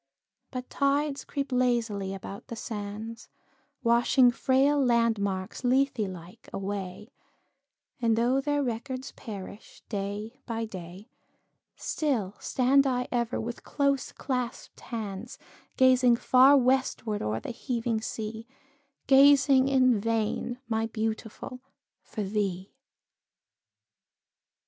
But 0.49 0.67
tides 0.67 1.23
creep 1.23 1.51
lazily 1.51 2.11
about 2.15 2.47
the 2.47 2.55
sands, 2.55 3.29
Washing 3.83 4.31
frail 4.31 4.83
landmarks, 4.83 5.63
Lethe 5.63 5.99
like, 5.99 6.49
away, 6.51 7.11
And 8.01 8.15
though 8.15 8.41
their 8.41 8.63
records 8.63 9.11
perish 9.11 9.83
day 9.89 10.39
by 10.47 10.65
day, 10.65 11.11
Still 11.75 12.33
stand 12.39 12.87
I 12.87 13.09
ever, 13.11 13.39
with 13.39 13.63
close 13.63 14.11
claspèd 14.11 14.79
hands, 14.79 15.37
Gazing 15.77 16.15
far 16.15 16.57
westward 16.57 17.21
o'er 17.21 17.39
the 17.39 17.51
heaving 17.51 18.01
sea, 18.01 18.47
Gazing 19.05 19.67
in 19.67 19.99
vain, 19.99 20.57
my 20.67 20.87
Beautiful, 20.87 21.59
for 22.01 22.23
thee. 22.23 22.73